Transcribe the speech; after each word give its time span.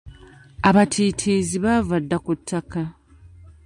Abatiitiizi 0.67 1.57
baava 1.63 1.95
dda 2.03 2.17
ku 2.25 2.31
ttaka. 2.39 2.81